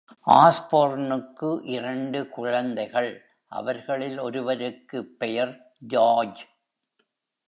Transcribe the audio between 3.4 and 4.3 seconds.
அவர்களில்